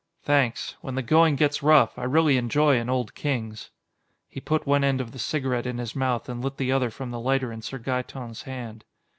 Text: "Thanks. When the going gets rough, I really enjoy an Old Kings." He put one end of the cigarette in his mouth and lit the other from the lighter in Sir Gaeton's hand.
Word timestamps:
"Thanks. 0.23 0.77
When 0.81 0.95
the 0.95 1.03
going 1.03 1.35
gets 1.35 1.61
rough, 1.61 1.95
I 1.99 2.05
really 2.05 2.35
enjoy 2.37 2.79
an 2.79 2.89
Old 2.89 3.13
Kings." 3.13 3.69
He 4.27 4.39
put 4.39 4.65
one 4.65 4.83
end 4.83 4.99
of 4.99 5.11
the 5.11 5.19
cigarette 5.19 5.67
in 5.67 5.77
his 5.77 5.95
mouth 5.95 6.27
and 6.27 6.43
lit 6.43 6.57
the 6.57 6.71
other 6.71 6.89
from 6.89 7.11
the 7.11 7.19
lighter 7.19 7.51
in 7.51 7.61
Sir 7.61 7.77
Gaeton's 7.77 8.41
hand. 8.41 8.83